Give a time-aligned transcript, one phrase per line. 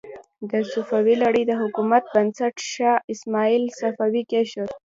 [0.51, 4.69] د صفوي لړۍ د حکومت بنسټ شاه اسماعیل صفوي کېښود.